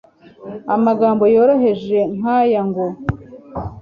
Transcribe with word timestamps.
amagambo 0.75 1.23
yoroheje, 1.35 1.99
nk'aya 2.15 2.61
ngo 2.69 2.85